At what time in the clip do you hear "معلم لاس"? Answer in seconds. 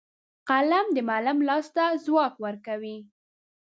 1.09-1.67